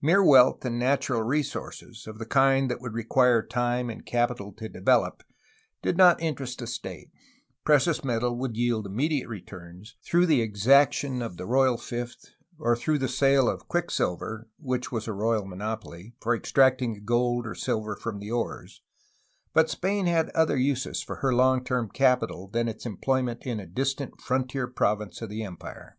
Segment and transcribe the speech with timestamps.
[0.00, 4.40] Mere wealth in natural resources, of the kind that would require time and 186 PROGRESS
[4.40, 5.22] OF OVERLAND ADVANCE 187 capital to develop,
[5.82, 7.10] did not interest the state;
[7.62, 12.96] precious metal would yield immediate returns, through the exaction of the royal fifth or through
[12.96, 17.94] the sale of quicksilver (which was a royal monopoly) for extracting the gold or silver
[17.94, 18.80] from the ores,
[19.52, 23.66] but Spain had other uses for her long term capital than its employment in a
[23.66, 25.98] distant frontier province of the empire.